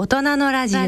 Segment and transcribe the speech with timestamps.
[0.00, 0.82] 大人のラジオ。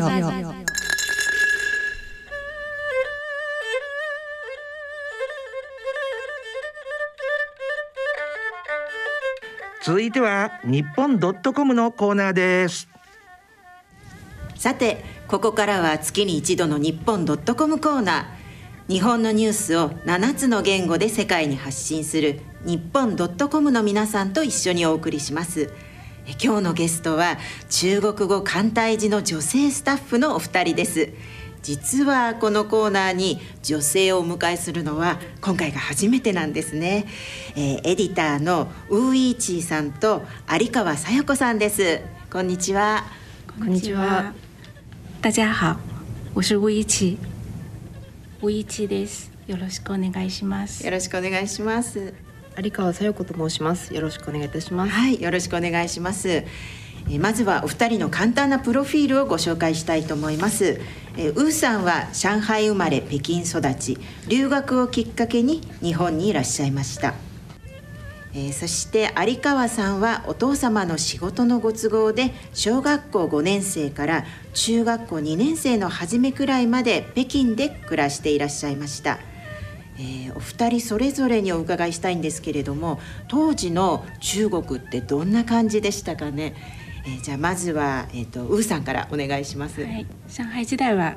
[9.83, 12.89] 続いては日本ドットコムのコーナーです。
[14.55, 18.93] さてここからは月に一度の日本ドットコムコーナー。
[18.93, 25.73] 日本のニュースを7つの言語で世界に発信する日本ドットコムの皆さんと一緒にお送りします
[26.43, 27.39] 今日のゲストは
[27.69, 31.11] 中国語簡体字の女性スタッフのお二人です。
[31.63, 37.07] 実はこのコーナーに女性をお迎えするのは今回が初めてなんですね、
[37.55, 42.01] えー、エディターのウーイーチーさんと有川さよ子さんです。
[42.33, 43.05] こんにちは。
[43.59, 44.33] こんにちは。
[45.21, 45.77] 大家好
[46.35, 49.31] 我是ウーイーチーウーイーチーです。
[49.47, 50.85] よろしくお願いします。
[50.85, 52.30] よろしくお願いします
[52.63, 53.95] 有川さよ子と申します。
[53.95, 54.93] よろしくお願いいたします。
[54.93, 55.21] はい。
[55.21, 56.45] よろしくお願いします。
[57.11, 60.79] えまずはお二人の簡単なプロフィールをご紹介したいと思います。
[61.17, 63.99] えウーさんは上海生まれ北京育ち。
[64.29, 67.15] 留学をきっかけに日本にいらっしゃいました。
[68.35, 79.19] えー、そして有川さんはお父様の仕事のご都合で小学校5年生から中学校2年生の初めくらいまで北京で暮らしていらっしゃいました、
[80.03, 82.99] えー、お二人それぞれにお伺いしたいんですけれども
[83.29, 86.55] 当時の中国ってどんな感じでしたかね？
[87.05, 91.17] えー、じゃあまずは、えーと、ウーさんからお願いします、はい、上海時代は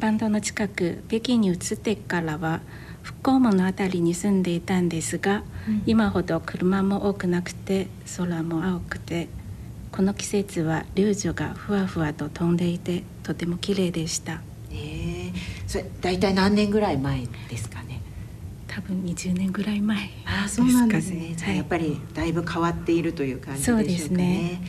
[0.00, 2.60] バンドの近く北京に移ってからは
[3.02, 9.28] 復興門の辺りに住んでいたんですが、うん、今ほど車も多くなくて空も青くて
[9.90, 14.42] この季節は龍女がふわふわと飛んでいてとても綺麗でした。
[14.70, 15.32] えー、
[15.66, 17.87] それ大体何年ぐらい前ですかね？
[18.68, 21.34] 多分20年ぐらい前、ああそうなんですね。
[21.36, 23.88] じゃあやっぱりだいぶ変わっているという感じでしょうかね。
[23.88, 24.62] そうですね。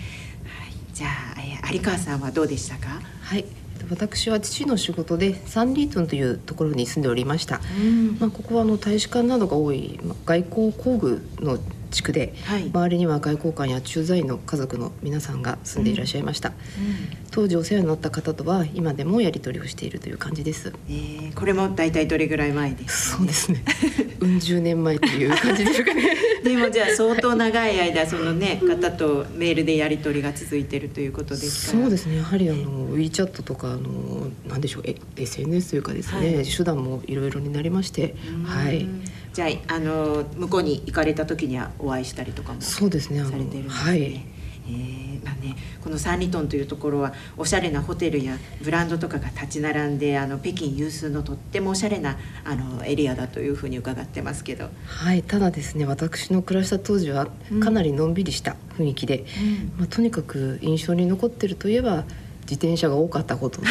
[0.94, 3.02] じゃあ、えー、有川さんはどうでしたか？
[3.22, 3.46] はい。
[3.90, 11.58] 私は父の仕事でサンリートンというところに住んでおりました、うん、まあ、ここはあの大使館などが多い、まあ、外交工具の
[11.92, 16.56] 地区で、はい、周りには外交官や駐在員の家族の皆さんが住んでいらっしゃいました、うん。
[16.56, 16.96] うん、
[17.32, 23.64] 当時お世話になった方とは今でもやり取りをしているという感じです、えー、これも大体どれぐらい前です、ね、そうですね。
[24.20, 26.16] うん十年前という感じでしょうかね。
[26.44, 32.18] でもじゃあ相当長い間そのね方とメールでやり取りが続いているということですそうですね。
[32.18, 38.16] やはりあの WeChat とかあのなんでしょうえ SNS というかですね、はい、手段もいろいろになりまして。
[38.46, 38.88] はい
[39.34, 43.70] じゃああの向こうに行かれた時にはお会いしたりとかもそうですねされてるんですね。
[43.70, 44.26] はい。
[44.68, 54.70] えーまあね、このサンリトンというところはおしゃれなホテルやブランドとかが立ち並んであの北京有数のとってもおしゃれなあのエリアだというふうに伺ってますけど。
[54.86, 57.28] はいただですね私の暮らした当時は
[57.60, 62.06] かなりのんびりした雰囲気で、うん、まあ、とにかく印象に残ってるといえば
[62.50, 63.62] 自転車が多かったこと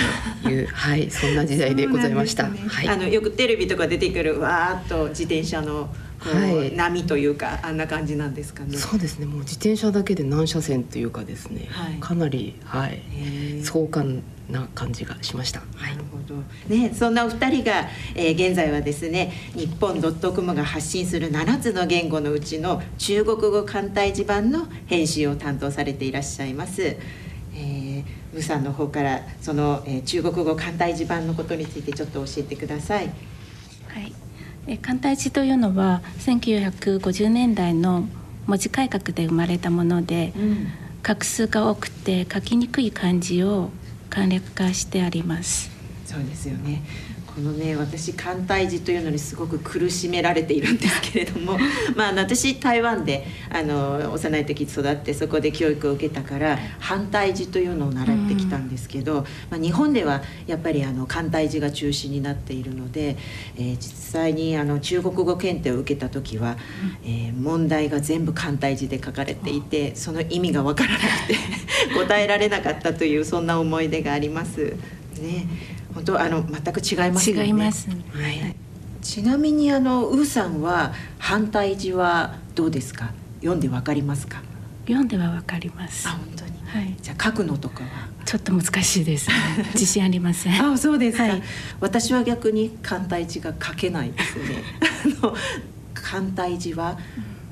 [0.43, 2.49] という はいそんな時代でございました。
[2.49, 5.89] ね、はい、あのよくテレビとか出てくるわーっと自転車の
[6.21, 8.77] はい、波というかあんな感じなんですかね。
[8.77, 9.27] そうですね。
[9.27, 13.01] もう自転車だけで何車線というかですね、はい、かなりはい
[13.63, 15.61] 壮観な感じがしました。
[15.61, 16.75] はい、なるほど。
[16.75, 26.83] ね、そんなお二人が、えー、現在はですね、日本ドットコムが発信する7つの言語のうちの中国語簡体字版の編集を担当されていらっしゃいます。
[26.83, 27.88] えー、
[28.39, 33.07] ウさんの方からその、えー、中国語簡体字版のことについてちょっと教えてください。
[33.89, 34.13] はい。
[34.67, 38.09] え簡体字というのは1950年代の
[38.47, 40.69] 文字改革で生まれたもので、うん、
[41.03, 43.71] 画数が多くて書きにくい漢字を
[44.11, 45.71] 簡略化してあります。
[46.05, 46.83] そうですよね。
[47.39, 51.57] このね私簡体字というのにすごく苦しめられているんですけれども
[51.95, 63.17] まあ私台湾であの幼い時育ってそこで教育を受けたから反対字というのを習ってきたんですけど、まあ、日本ではやっぱりあの簡体字が中心になっているので、
[63.57, 66.57] えー、実際にあの中国語検定を受けた時は、
[67.05, 71.37] えー、問題が全部簡体字で書かれていてその意味が分からなくて
[71.95, 74.75] 答えられなかったというそんな思い出があります。
[75.19, 75.47] ね。
[75.95, 78.55] 本当あの全く違います、ね、違います、はい、
[79.03, 83.11] ちなみにあのウーさんは反対字はどうですか？
[83.41, 84.43] 読んでわかりますか？
[84.87, 86.09] 読んではわかります。
[86.09, 86.53] あ本当に。
[86.67, 86.97] はい。
[87.01, 88.09] じゃあ書くのとかは？
[88.25, 89.35] ちょっと難しいです、ね、
[89.73, 90.63] 自信ありません。
[90.63, 91.43] あそうですか、はい、
[91.81, 94.63] 私は逆に簡体字が書けないですね。
[95.23, 95.35] あの
[95.95, 96.99] 簡体字は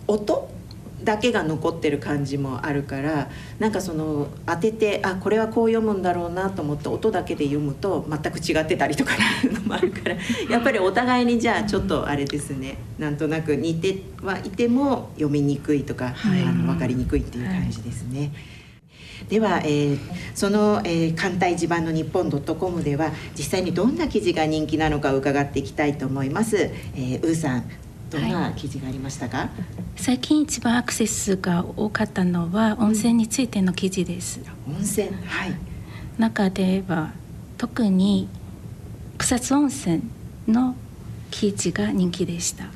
[0.06, 0.54] 音？
[1.02, 3.28] だけが残ってる感じもあるから
[3.58, 10.16] なんかその当ててあこれはこう読むんだろうなと思って音だけで読むと全く違ってたりとかいうのもあるから
[10.50, 18.18] やっぱりお互いにじゃあちょっとあれですねなんとなく似てはいても読みにくいとか、はい、あの分かりにくいっていう感じですね。
[18.20, 18.30] はい
[19.28, 19.98] では、えー、
[20.34, 26.56] その、えー、艦隊地盤の日本 .com では実際にどんな記事が人気なのか伺っていきたいと思います。
[26.56, 27.64] えー、ウーさん
[28.10, 29.48] どんな記事がありましたか、はい、
[29.96, 34.40] 最近一番アクセスが多かったのは温泉についての記事です。
[34.68, 35.10] うん、温泉？
[35.24, 35.54] はい。
[36.18, 37.12] 中では
[37.58, 38.28] 特に
[39.18, 40.02] 草津温泉
[40.46, 40.76] の
[41.30, 42.66] 記事が人気でした。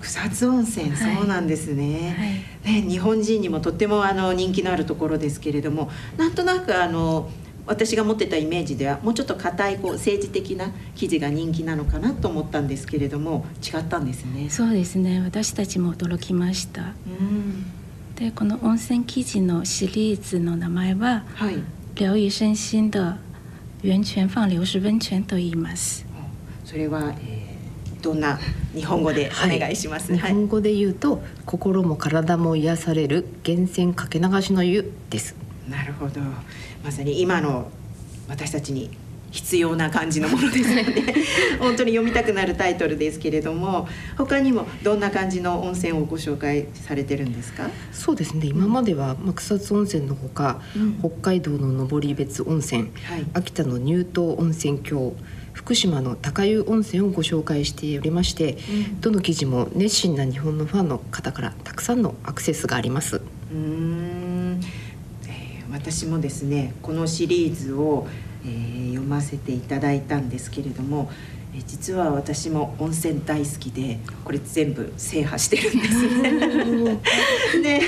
[0.00, 2.42] 草津温泉、はい、そうなんですね。
[2.64, 7.30] はい、ね日本人にもとってもあの人気のあるところですけれどもなんとなくあの
[7.66, 14.50] 私が持ってたイメージではもうちょっと硬いこう政治的な記事が人気なのかなと思ったんですけれども違ったんですね。
[14.50, 15.20] そうですね。
[15.20, 17.64] 私たちも驚きました、うん、
[18.16, 21.62] でこの温泉記事のシリーズの名前は「はい、
[21.94, 23.00] 療愈身心的
[23.82, 26.04] 源泉放流式温泉」と言います
[26.64, 27.50] それは、えー
[28.00, 28.38] どんな
[28.74, 35.36] 日本語でお願いします、はい、日本語で言うと、心も体も癒される源泉かけ流しの湯です。
[35.68, 36.20] なるほど
[36.84, 37.68] まさに今の
[38.28, 38.90] 私たちに
[39.30, 41.14] 必要な感じのものですよね。
[41.60, 43.86] 本当に読みたくなるタイトルですけれども
[44.16, 47.70] 他にもどんな感じの温泉をご紹介されてるんですか？
[47.92, 48.48] そうですね。
[48.48, 55.14] 今までは、まあ、草津温泉のほか、うん、北海道の登別温泉、はい、秋田の乳頭温泉郷
[55.52, 58.56] 福島の高湯温泉をご紹介しておりまして、
[58.92, 63.16] うん、どの記事も熱心な日本のファンの方からたくさんのアクセスがあります。
[63.16, 63.58] うー、
[65.70, 68.06] 私もですねこのシリーズを、
[68.44, 71.10] えー、読ませていただいたんですけれども
[71.52, 77.00] え実は私も温泉大好きでこれ全部制覇してるんですね。
[77.62, 77.80] で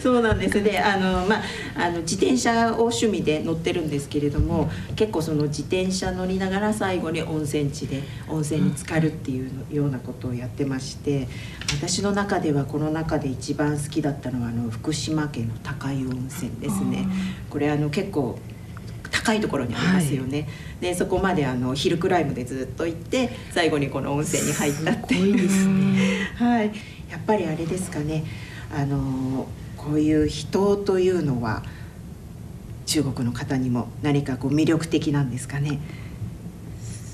[0.00, 1.42] そうなんですであの、まあ、
[1.76, 11.26] あの自転車を趣味で乗ってるんですけれども結構その自転車乗りながら最後に温泉地で温泉に浸かるっていうようなことをやってまして
[11.72, 17.06] 私の中ではこの中で一番好きだったのはあの福島県の高湯温泉ですね。
[17.50, 18.38] これあの結構
[19.24, 20.48] 高いところにありますよね、はい、
[20.80, 26.36] でそこまであのヒルクライムでずっと行って最後にこの温泉に入ったっていう。
[26.36, 26.66] はい、
[27.10, 28.24] やっぱりあれですかね。
[28.74, 29.46] あの
[29.76, 31.62] こういう人というのは
[32.86, 35.78] 中国の方にも何かこう魅力的なんですかね。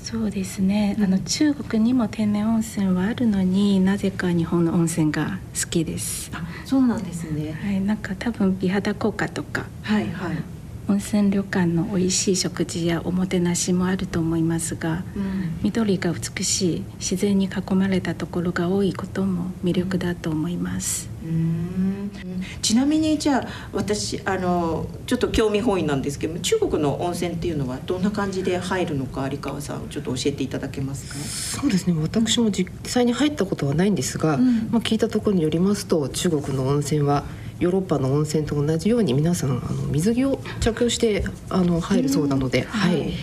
[0.03, 6.31] そうですね、あの中国にも天然温泉はあるのになぜか日本の温泉が好きです。
[6.33, 7.53] あそうなんですね。
[7.53, 7.79] はい。
[7.79, 10.58] なんか多分美肌効果とかはいはい
[10.89, 21.07] 温泉旅館の美味しい食事やおもてなしもあると思いますが、うん、緑が美しい自然に囲まれたところが多いことも魅力だと思います。
[21.23, 22.09] うん。
[22.63, 31.13] ちなみにじゃあ私あのちょっと興味本位なんですけど中国の温泉っていうのはどんな感じで入るのか有川さんちょっと教えていただけます
[31.55, 31.61] か？
[31.61, 31.95] そうですね。
[32.01, 37.25] 私も実際に入ったことはないんですが、うん、まあ、聞いたところによりますと中国の温泉は
[37.59, 43.13] ヨーロッパの温泉と同じように皆さんあの水着を着用してあの入るそうなので、はい、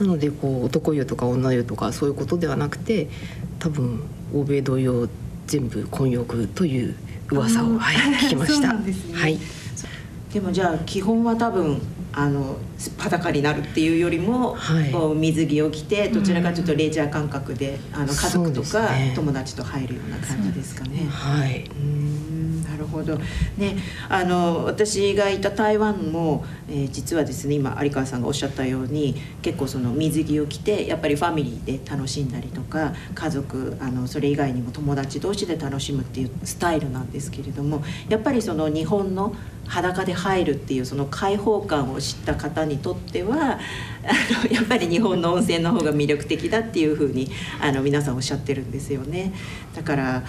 [0.00, 3.08] なのでこう男湯とか女湯とかそういうことではなくて
[3.58, 4.02] 多分
[4.34, 5.08] 欧米同様
[5.46, 6.96] 全部混浴という
[7.30, 8.72] 噂を、はい、 聞きました。
[8.72, 9.38] ね、はい。
[10.32, 11.80] でもじゃあ基本は多分
[12.12, 12.56] あの
[12.98, 21.06] 裸になるっていうよりも、はい、こう水着を着てどちらかというとレジャー感覚で、うん、あの家族とか友達と入るような感じですかね。
[21.08, 21.70] はい。
[21.70, 22.14] うん
[22.74, 23.16] なるほど。
[23.56, 23.76] ね
[24.08, 39.34] あの私がいた台湾も、えー、実はですね今有川さんがおっしゃったように結構その水着を着てやっぱりファミリーで楽しんだりとか家族あのそれ以外にも友達同士で楽しむっていうスタイルなんですけれどもやっぱりその日本の
[39.66, 43.58] 裸で入るっていうその開放感を知った方ににとっては
[44.02, 49.32] あの やっぱり日本の温泉の方が魅力的だっていうふうにあの皆さんおっしゃってるんですよね。
[49.74, 50.22] だから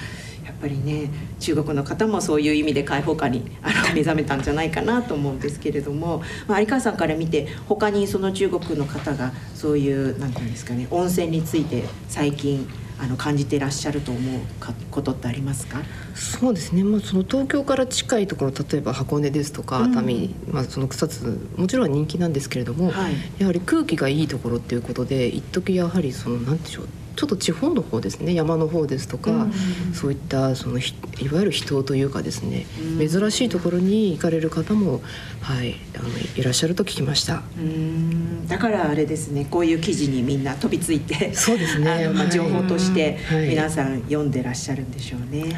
[0.45, 1.09] やっぱりね
[1.39, 14.41] 中国の方もそういう意味で開放感にあの目覚めたんじゃないかなと思うんですけれども、まあ、有川さんから見て他にその中国の方がそういう何て言うんですかね温泉について最近あの感じていらっしゃると思う
[14.89, 15.81] ことってありますか？
[16.15, 29.51] そうですね、まあ、その東京から近いところ例えば箱根ですとか熱海、うん、まあ、その草津もちろん人気なんですけれども、はい、やはり空気がいいところっていうことで一時やはりその何でしょうちょっと地方の方ですね山の方ですとか、うん
[29.93, 30.81] そういったそのい
[31.29, 32.65] わゆる人というかですね、
[32.99, 35.01] うん、珍しいところに行かれる方も、
[35.41, 37.43] はい、あのいらっしゃると聞きました。
[37.57, 38.47] うん。
[38.47, 42.09] だからあれですねこういう記事にみんな飛びついてそうですね。
[42.13, 43.17] まあ、情報として
[43.49, 45.41] 皆さん読んでらっしゃるんでしょうね。
[45.41, 45.51] はい。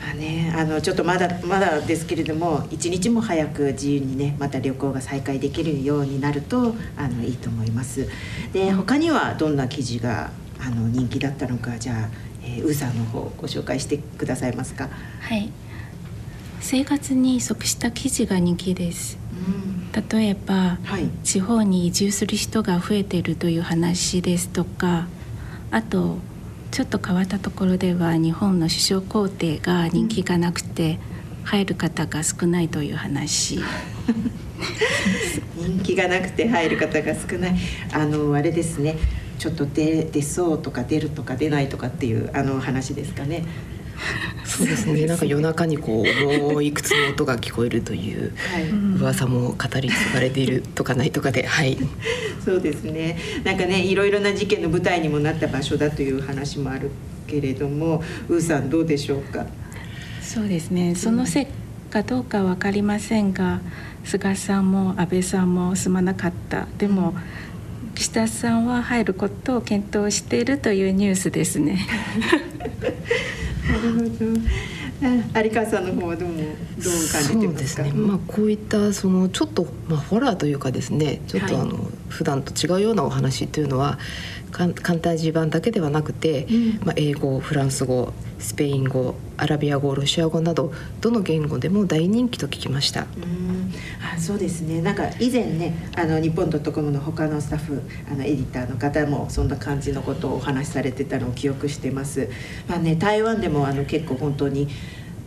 [0.00, 8.08] まあね、あのちょっとまだまだですけれども一日も早く自由にねまた旅行が再開できるようになるとあのいいと思います。
[8.52, 10.30] で他にはどんな記事が
[10.60, 12.08] あの人気だったのかじゃあ、
[12.42, 14.88] えー、ウーさんの方ご紹介してくださいますか。
[15.20, 15.50] はい。
[16.60, 19.18] 生活に即した記事が人気です。
[20.10, 25.08] 例えば、はい、地方に移住する人が増えているという話ですとか
[25.72, 26.18] あと
[26.70, 30.98] ちょっと変わったところでは日本の首相皇帝が人気がなくて、
[31.44, 33.58] 入る方が少ないという話。
[35.56, 37.56] 人気がなくて入る方が少ない。
[37.92, 38.96] あのあれですね
[39.40, 43.44] ちょっと出出そうとか出るとか出ないとかっていうあの話ですかね。
[44.44, 45.06] そうですね。
[45.06, 48.34] なんか夜中にこうもういくつの音が聞こえるという
[48.98, 51.78] 噂も語り継がれているとかないとかで、はい。
[52.44, 53.16] そうですね。
[53.42, 56.90] なんかねいろいろな事件の舞台にもなった場所だという話もある
[57.26, 59.46] けれども、ウーさんどうでしょうか？
[60.20, 60.94] そうですね。
[60.94, 61.46] そのせい
[61.90, 63.60] かどうかわかりませんが、
[64.04, 66.68] 菅さんも安倍さんもすまなかった。
[66.76, 67.14] でも。
[68.00, 71.86] 岸田さんは入ることを検討しているというニュースですね。
[73.68, 75.44] なるほど。
[75.44, 77.82] 有川さんの方はどうもどう感じてますか？
[77.82, 83.98] ね、まあこういったそのちょっとまあホラーというかですね、ちょっとあの、はい、普段と違うようなお話というのは
[84.50, 93.02] 簡単字版だけではなくて、うん、まあ英語、フランス語、スペイン語、アラビア語、ロシア語などどの言語でも大人気と聞きました。
[93.02, 93.50] うん
[94.02, 94.80] あそうですね。
[94.82, 102.28] なんか以前ね、あの日本ドットコムの他のスタッフ、あのエディターの方もそんな感じのことをお話しされてたのを記憶してます。
[102.68, 104.68] まあね、台湾でもあの結構本当に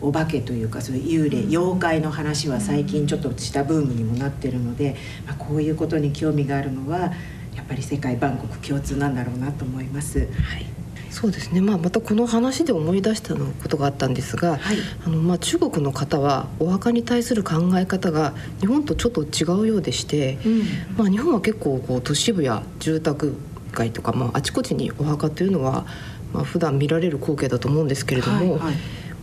[0.00, 7.12] お化けというかそういう幽霊妖怪の話は最近ちょっとしたブームにもなってるので、まあ、こういうことに興味があるのは
[7.56, 10.20] やっぱり世界万国共通なんだろうなと思います。
[10.20, 10.24] は
[10.58, 10.66] い
[11.14, 20.62] そうですね、まあ、またこの話で思い出したのことがあったんですが、はい、あのまあ、中国の方はお墓に対する考え方が日本とちょっと違うようでして、うん、
[20.98, 23.36] まあ、日本は結構こう都市部や住宅
[23.70, 25.86] 街とか、まあ、あちこちにお墓というのは、
[26.32, 28.36] まあ普段見られる光景だと思うんですけれども。
[28.36, 28.74] はいはい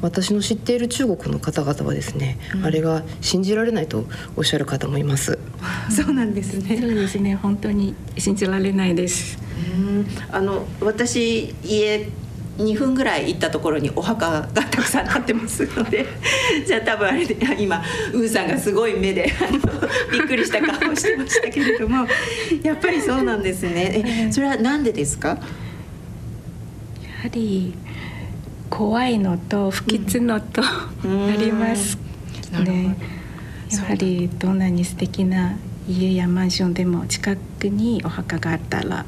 [0.01, 4.05] 私の知っている中国の方々はですね、うん、あれが信じられないと
[4.36, 5.38] おっしゃる方もいます。
[5.89, 6.77] そうなんですね。
[6.79, 7.36] そうですね。
[7.36, 9.38] 本当に信じられないです。
[9.75, 12.08] うんあの私家
[12.58, 16.05] 2分ぐらい行ったところにお墓がたくさん建ってますので
[16.67, 17.81] じゃあ多分あれで今
[18.13, 19.60] ウーさんがすごい目であの
[20.12, 22.05] びっくりした顔をしてましたけれども
[22.62, 25.29] やっぱりそうなんですねえそれは何でですか？
[25.29, 25.36] や
[27.24, 27.74] はり
[28.72, 30.63] 怖いのと不吉のと、
[31.04, 31.98] うん、あります
[32.51, 32.96] ね。
[33.70, 39.06] やはりどんなに素敵な家やマンションでも近くにお墓があったら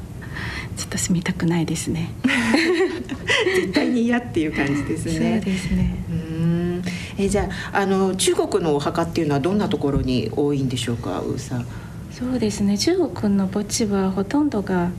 [0.76, 2.10] ちょっと住みたくないですね。
[3.56, 5.42] 絶対に嫌っていう感じですね。
[5.42, 5.96] そうですね。
[6.10, 6.82] うん
[7.16, 11.66] えじゃああの中国のお墓っていうのはどんなところに多いんでしょうか、うさん。
[12.12, 12.76] そうですね。
[12.76, 14.90] 中国の墓地はほとんどが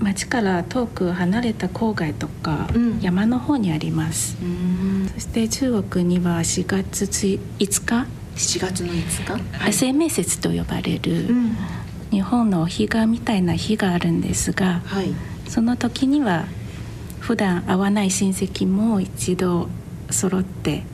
[0.00, 4.36] 町から遠く離れた郊外とか、うん、山の方にあります。
[5.14, 11.56] そして中国には4月5日？4月の5日、はい、生命節と呼ばれる、うん、
[12.12, 15.12] 日本の日がみたいな日があるんですが、はい、
[15.48, 16.44] その時には
[17.18, 19.68] 普段会わない親戚も一度
[20.10, 20.84] 揃って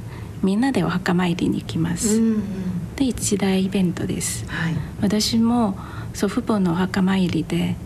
[0.42, 5.76] みんなでお墓参りに行きます、うんうん、で一大イベントです、はい、私も
[6.14, 7.76] 祖父母のお墓参りで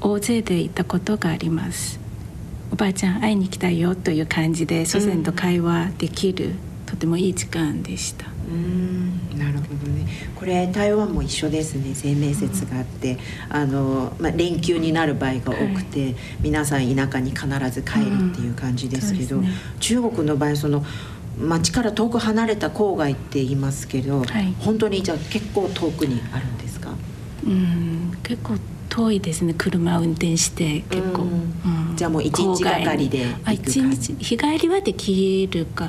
[0.00, 2.00] 大勢で行ったことがあります。
[2.72, 6.54] おばあちゃん会いに来たよという感じで祖先と会話できる、うん、
[6.86, 8.26] とてもいい時間でした。
[8.48, 9.38] うん。
[9.38, 10.06] なるほどね。
[10.36, 11.92] これ台湾も一緒ですね。
[11.94, 13.18] 生命節があって、
[13.50, 20.84] うん、あの、まあ、連休になる場合が多くて、はい、皆さん田舎に必ず帰るっていう感じですけど、うんね、中国の場合その
[21.38, 26.90] 町から遠く離れた郊外って言いますけど、はい、本当にじゃあ結構遠くにあるんですか？
[27.44, 28.54] うん結構
[29.00, 31.90] 遠いですね車運転して結構、うん。
[31.90, 34.14] うん、じゃあもう一日がかりであ一日。
[34.18, 35.88] 日帰りはできるか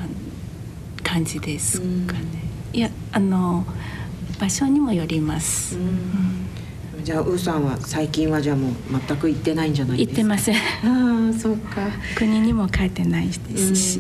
[1.04, 2.20] 感じですかね、
[2.72, 3.66] いやあの
[4.40, 5.78] 場所にもよります、
[7.04, 8.74] じゃあウーさんは最近はじゃあもう
[9.08, 10.12] 全く行ってないんじゃないですか？
[10.12, 10.56] 行ってません。
[10.56, 11.90] ああそうか。
[12.16, 14.00] 国にも帰ってないですし、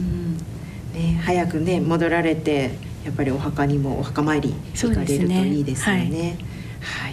[0.93, 6.37] ね、早くね戻られてやっぱりお墓にもお墓参り行かれるといいですよね。
[6.79, 7.10] はい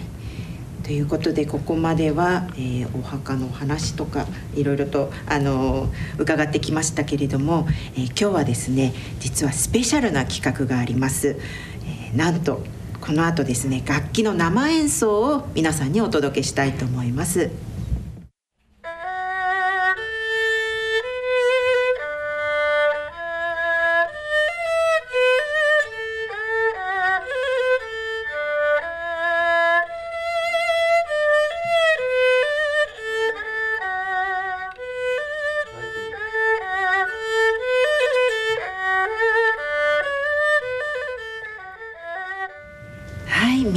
[0.89, 11.37] ということでここまでは、えー、お墓の話とかいろいろとあの伺ってきましたけれども、えー、今日はですね実はスペシャルな企画があります。
[11.85, 12.63] えー、なんと
[13.01, 17.51] この後ですね楽器の生演奏を皆さんにお届けしたいと思います。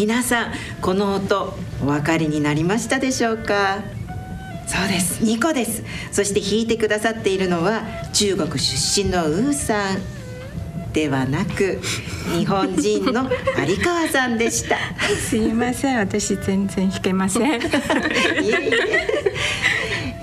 [0.02, 3.84] 皆さんこの音お分かりになりましたでしょうか？
[4.66, 5.22] そうです。
[5.22, 5.84] 2個です。
[6.10, 7.82] そして弾いてくださっているのは
[8.12, 9.98] 中国出身のウーさん。
[10.92, 11.80] ではなく
[12.36, 13.30] 日本人の
[13.64, 14.76] 有川さんでした。
[15.30, 15.98] すいません。
[15.98, 17.42] 私全然弾けません。
[17.46, 19.22] いえいえ。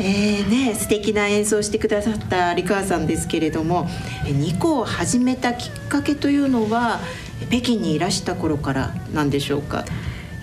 [0.01, 3.87] えーね、素敵な演奏してくださった有川さんですけれども
[4.25, 7.01] 2個を始めたきっかけというのは
[7.49, 9.85] 北京にいらした頃からなんでしょうか？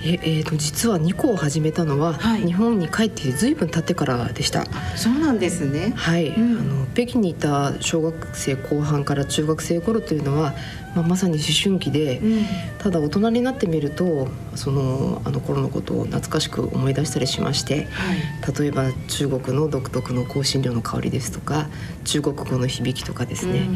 [0.06, 4.64] ええー、と実は2個を始めたのは、はい、日本に帰ってずいぶん経ってからでした。
[4.94, 5.92] そうなんですね。
[5.96, 10.54] はい、うん、あの北京にいた小学生後半から中学生頃というのは、
[10.94, 12.44] まあ、まさに思春期で、うん、
[12.78, 21.68] ただ大人になってみるとそのあの頃のことを懐かしく思い出したりしまして、はい、例えば中国の独特の香辛料の香りですとか
[22.04, 23.74] 中国語の響きとかですね、うん、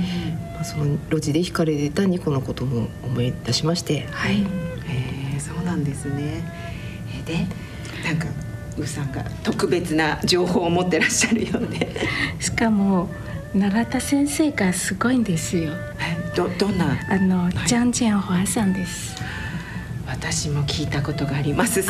[0.55, 4.70] まあ、その路地で弾かれていた2個のことも思い出しまして、はい、
[5.81, 6.45] なんですね。
[7.25, 7.47] で
[8.05, 8.27] なんか
[8.77, 11.91] ウーさんが特別な情報を持ってらっしゃるようで。
[12.39, 13.09] しかも
[13.53, 15.73] 奈良田先生がすごいんですよ。
[16.37, 16.97] どどんな？
[17.09, 19.17] あの、はい、ジャン・ジェンホアさんです
[20.11, 21.83] 私も聞いたことがあります。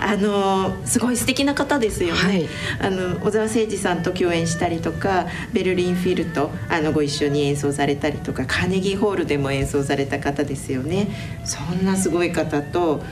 [0.00, 2.48] あのすごい素敵な方ですよね、はい、
[2.80, 11.08] あの小沢誠二さんと共演したりとかベルリンフィルとあのご一緒に演奏されたりとかカーネギーホールでも演奏された方ですよね。
[11.44, 13.02] そんなすごい方と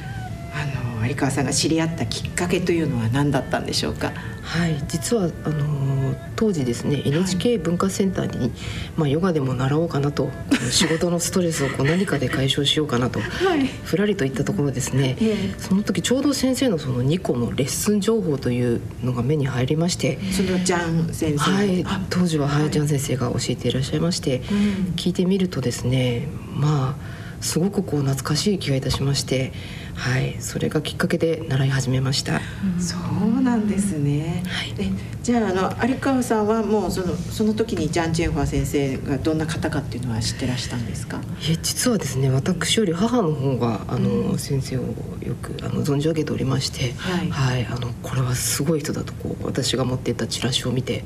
[1.08, 4.12] 有川さんが知り合ったきっかけというのは何だったんでしょうか？
[4.42, 8.50] はい実はあの当時ですね NHK 文化センターに、はい、
[8.96, 10.30] まあ、ヨガでも習おうかなと
[10.70, 29.52] 仕事のストレスをこう何かで解消しようかなと、はい、ふらりと言ったところですね、えその時ちょうど先生のその2個のレッスン情報というのが目に入りましてそのジャン先生、はい、当時は、はい、ジャン先生が教えていらっしゃいまして、うん、聞いてみるとですねまあすごくこう懐かしい気がいたしまして、
[29.96, 32.40] はい、それがきっかけで習い始めました。
[32.78, 32.96] そ
[33.38, 34.42] うなんですね。
[34.46, 34.90] はい、え
[35.22, 41.16] じゃああの有川さんはもうそのその時にジャン・チェンファー先生がどんな方かっていうのは知ってらしたんですか？
[41.16, 41.20] い
[41.50, 51.04] え実はですね私より母の方があの、うん、先生をよくあの存じ上げておりまして、はい、はい、あのこれはすごい人だとこう私が持っていたチラシを見て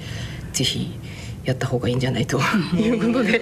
[0.53, 0.99] ぜひ
[1.45, 2.41] やった方がいいんじゃないと
[2.75, 3.41] いうことで。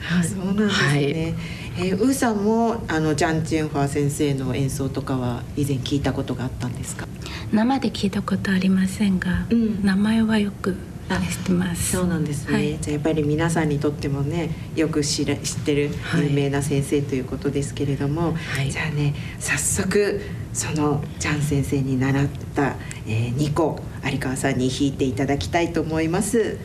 [0.00, 0.88] はい、そうなんですね。
[0.88, 7.08] はいえー、ウーさんもあのジャン・チェンファー先生の演奏とかは以前聞いたことがあったんですか？
[7.52, 10.76] 生で聞いたことありませんが、うん、名前はよく
[11.08, 11.92] 知ってます。
[11.92, 20.20] そうなんですね、はい、じゃあやっぱり皆さんにとってもねよく知ら知ってる有名な先生ということですけれども、はい、じゃあね早速
[20.52, 26.58] そのジャン先生に習った、えー、2個有川さんに弾いていただきたいと思います、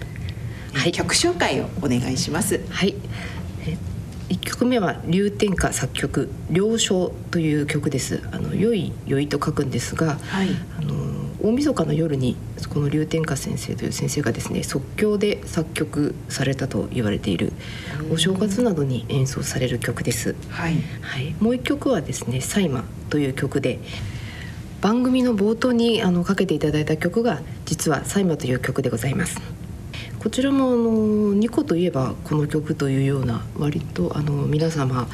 [0.73, 2.61] はい、曲紹介をお願いします。
[2.69, 2.93] はい
[4.29, 8.21] 1曲目は龍天歌作曲「良唱」という曲です。
[8.31, 10.95] あの良い良いと書くんですが、はい、あの
[11.41, 12.35] 大晦日の夜に
[12.69, 17.53] この龍天歌先生という先生がですね即興で作曲されたと言われている
[18.11, 20.35] お正月などに演奏される曲です。
[20.49, 23.79] はい、はい、もう一曲はですね「サイマ」という曲で
[24.81, 29.39] 番組の冒頭にあのかけていただいた曲が実は「サイマ」という曲でございます。
[30.25, 35.07] こちらもあのニコといえばこの曲というような割とあの皆様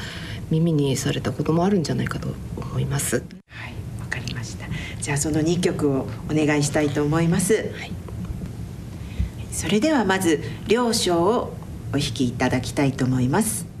[0.50, 3.22] 耳にされたこともあるんじゃないかと思います。
[3.46, 4.66] はいわかりました
[5.02, 7.56] じゃあその2曲をお願いしたいと思います。
[7.56, 7.92] はい、
[9.52, 11.52] それではまず両章を
[11.90, 13.71] お弾きいただきたいと思います。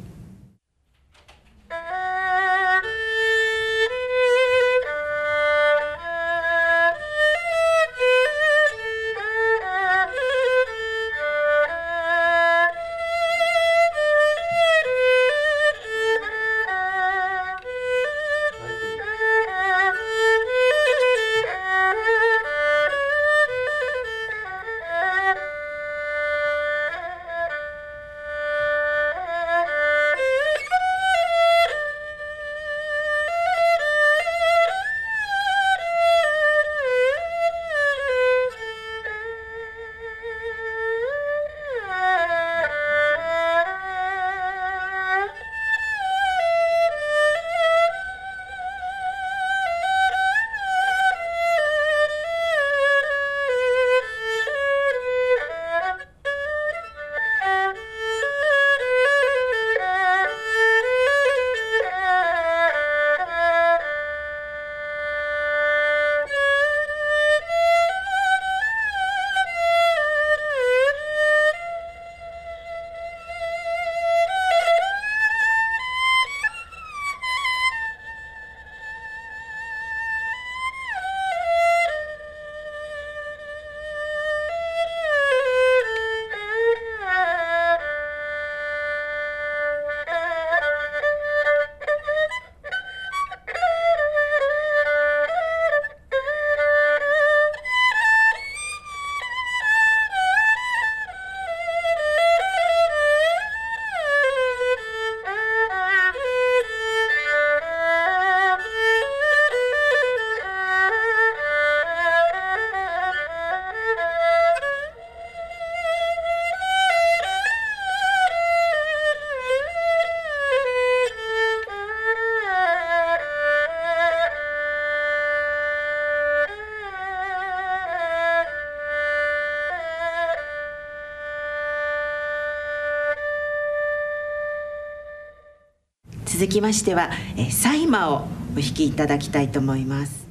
[136.52, 140.21] きましては、えー、サイマをお弾きいただきたいと思います。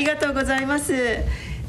[0.00, 0.92] りがとうございます。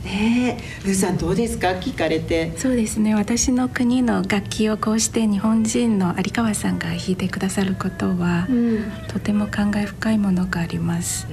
[0.04, 1.74] ねえ、ルーさんどうですか？
[1.74, 2.58] 聞かれて。
[2.58, 3.14] そうですね。
[3.14, 11.28] 私の国の楽器をこうして日本人の有川さんが弾いてくださることは、うん、とても感慨深いものがあります。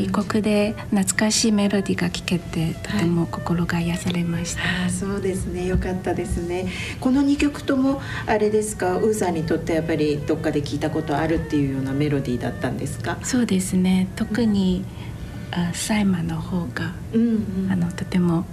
[0.00, 4.62] 異国で懐かしいメロディーが聞けてとても心が癒されました。
[4.62, 5.66] はい、そうですね。
[5.66, 6.68] よかったですね。
[7.00, 8.96] この2曲ともあれですか？
[8.98, 13.18] ウーさんにとってやっぱりどっかで聞いたことあるっていうようなメロディーだったんですか？
[13.24, 14.06] そうですね。
[14.14, 15.07] 特に、うん
[15.50, 18.44] あサイマの方が、うんうん、あのとても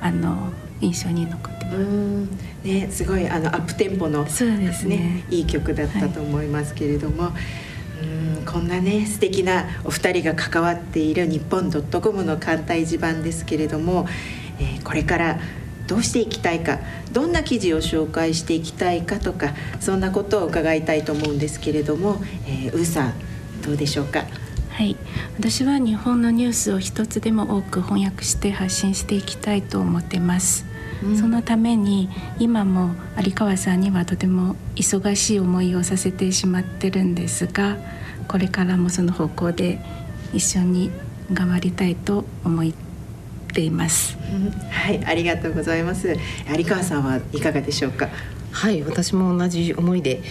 [0.00, 2.66] あの印象に残ってます。
[2.66, 7.24] ね、すごいあのアップテンポのそうですねいい曲だったと思いますけれども。
[7.24, 14.08] はいうんこんなね素敵なお二人が関わっている日本ドットコムの艦隊地盤ですけれども、
[14.58, 15.38] えー、これから
[15.86, 16.78] どうしていきたいか
[17.12, 23.14] どんな記事を紹介していきたいかとかそんなことを伺いたいと思うんですけれども、えー、ウーさん
[23.62, 24.24] どうでしょうか？
[24.80, 24.96] はい。
[25.36, 30.64] 私は日本のニュースを一つでも多く翻訳して発信していきたいと思ってます、
[31.02, 37.76] うん、そのために今も有川さんにはとても忙しい思いをさせてしまってるんですが
[38.26, 39.80] これからもその方向で
[40.32, 40.90] 一緒に
[41.30, 42.72] 頑張りたいと思っ
[43.52, 46.16] ています、うん、はいありがとうございます。
[46.56, 48.08] 有川さんはいかがでしょうか？
[48.50, 50.22] はい私も同じ思いで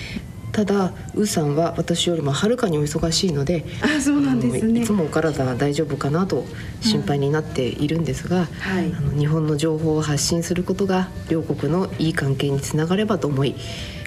[0.51, 6.45] ただウーさんは私よりもはるかにお忙しいのであそうなんです、ね、いつもお体は大丈夫かなと
[6.81, 13.55] 心配になっているんですが、うんはい、あの日本の情報を発信することが両国のいい関係につながればと思い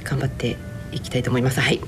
[0.04, 0.56] 頑張って
[0.92, 1.60] いきたいと思います。
[1.60, 1.80] はい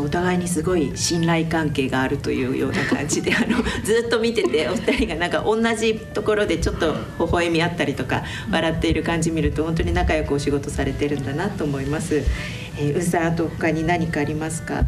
[0.00, 12.22] お互いにすごい信頼関係があるというような感じで あのずっと見ててお二人がなんか同じところでちょっと微笑み合ったりとか笑っている感じ見ると本当に仲良くお仕事されてるんだなと思います。
[12.78, 14.84] えー、うさと他に何かありますか？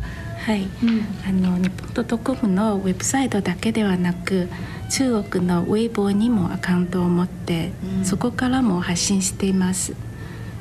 [0.46, 4.48] はい、うん、あの日本ドットコムのウェブサイトだけではなく
[4.88, 9.94] 中国のウェイボーにもアカウントを持って、うん、そこからも発信しています。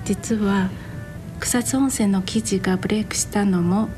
[0.06, 0.70] 実は
[1.40, 3.90] 草津温泉の記事がブレイクしたのも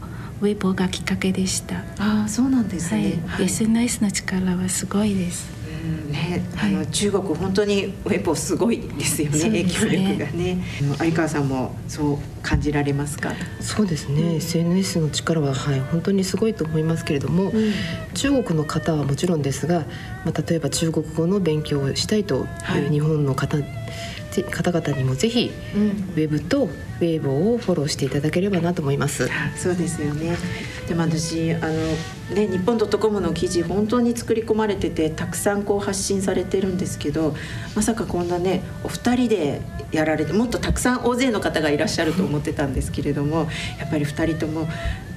[0.42, 1.78] ウェイボーがきっかけでした。
[1.98, 5.50] ああそうなんですね、はい、SNS の力はすごいです
[5.82, 10.64] ね、あの中国本当にウェポすごいですよね、ね、影響力がね。
[10.98, 13.34] 相川さんもそう感じられますか？
[13.60, 17.74] そうですね、うん、SNS の力は、はい、本当にすごいと思いますけれども、うん、
[18.14, 19.86] 中国の方はもちろんですが、
[20.26, 23.68] まあ、例えば中国語の勉強をしたいという日本の方、はい
[24.44, 29.30] 方々にもぜひ、うん、ウェブとウェーブをフォローしていただければなと思います。
[29.56, 30.38] そうですよね。
[30.88, 31.74] でも私あの
[32.34, 37.36] ね日本ドットコムの記事本当に作り込まれててたくさんこう発信されてるんですけど、
[37.76, 44.68] まさかこんなねお二人でやられてもっとたくさん大勢の方がいらっしゃると思ってたんですけれども、やっぱり二人とも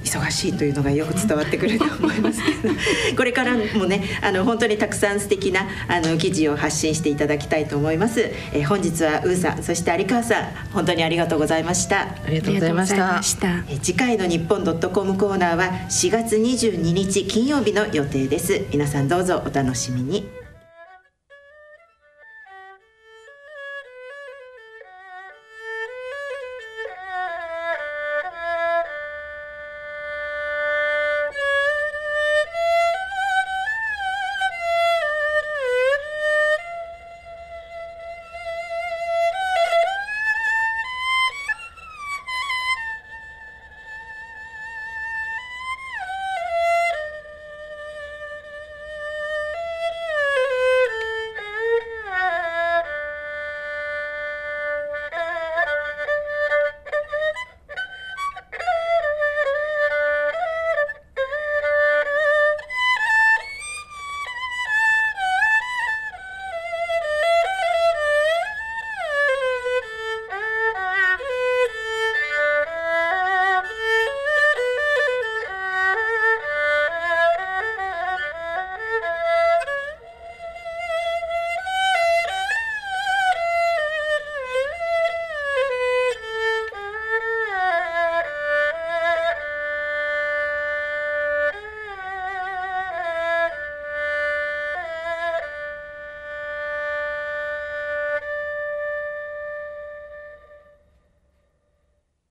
[0.05, 2.73] 忙しいというのがよく伝わってくると思いますけど
[3.17, 12.01] これからもねあの本当にたくさん素敵なあの記事を発信していただきたいと思います、え本日はウーさんそして有川さん本当にありがとうございました。
[12.01, 13.63] ありがとうございました。
[13.69, 18.65] え次回の日本ドットコムコーナーは4月22日金曜日の予定です。
[18.71, 20.44] 皆さんどうぞお楽しみに